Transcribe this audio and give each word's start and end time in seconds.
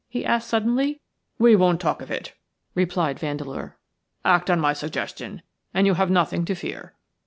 he 0.09 0.25
asked, 0.25 0.49
suddenly. 0.49 0.99
"We 1.37 1.55
won't 1.55 1.79
talk 1.79 2.01
of 2.01 2.09
it," 2.09 2.33
replied 2.73 3.19
Vandeleur. 3.19 3.77
"Act 4.25 4.49
on 4.49 4.59
my 4.59 4.73
suggestion 4.73 5.43
and 5.75 5.85
you 5.85 5.93
have 5.93 6.09
nothing 6.09 6.43
to 6.45 6.55
fear." 6.55 6.95